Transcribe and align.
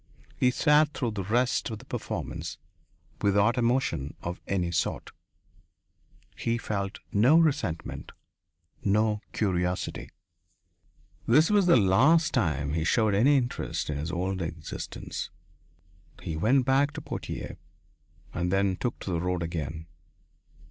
He 0.35 0.49
sat 0.49 0.95
through 0.95 1.11
the 1.11 1.23
rest 1.23 1.69
of 1.69 1.77
the 1.77 1.85
performance 1.85 2.57
without 3.21 3.55
emotion 3.55 4.15
of 4.23 4.41
any 4.47 4.71
sort. 4.71 5.11
He 6.35 6.57
felt 6.57 6.97
no 7.13 7.37
resentment, 7.37 8.11
no 8.83 9.21
curiosity. 9.31 10.09
This 11.27 11.51
was 11.51 11.67
the 11.67 11.77
last 11.77 12.33
time 12.33 12.73
he 12.73 12.83
showed 12.83 13.13
any 13.13 13.37
interest 13.37 13.91
in 13.91 13.99
his 13.99 14.11
old 14.11 14.41
existence. 14.41 15.29
He 16.19 16.35
went 16.35 16.65
back 16.65 16.93
to 16.93 17.01
Poitiers, 17.01 17.57
and 18.33 18.51
then 18.51 18.77
took 18.77 18.97
to 19.01 19.11
the 19.11 19.21
road 19.21 19.43
again. 19.43 19.85